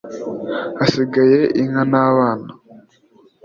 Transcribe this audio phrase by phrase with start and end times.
[0.79, 2.49] Hasigaye Inka n’abana